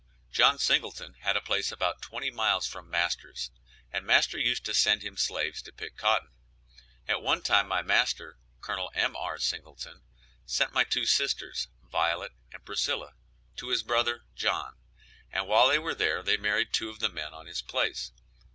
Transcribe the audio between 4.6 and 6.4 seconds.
to send him slaves to pick cotton.